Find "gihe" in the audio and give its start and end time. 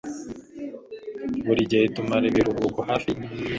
1.69-1.85